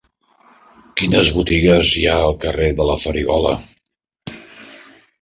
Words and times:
Quines 1.01 1.29
botigues 1.35 1.93
hi 2.01 2.07
ha 2.13 2.17
al 2.31 2.35
carrer 2.47 2.73
de 2.83 2.91
la 2.91 2.99
Farigola? 3.07 3.57